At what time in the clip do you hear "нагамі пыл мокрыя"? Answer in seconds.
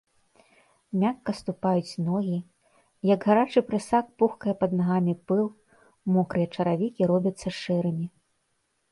4.79-6.47